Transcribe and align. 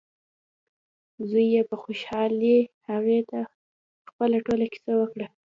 زوی 1.29 1.45
یې 1.55 1.61
په 1.69 1.75
خوشحالۍ 1.83 2.57
هغې 2.89 3.19
ته 3.29 3.39
خپله 4.09 4.37
ټوله 4.45 4.65
کیسه 4.73 4.93
وکړه. 4.97 5.27